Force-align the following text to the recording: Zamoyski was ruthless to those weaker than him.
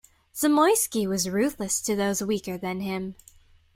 Zamoyski 0.33 1.07
was 1.07 1.29
ruthless 1.29 1.79
to 1.83 1.95
those 1.95 2.23
weaker 2.23 2.57
than 2.57 2.79
him. 2.79 3.13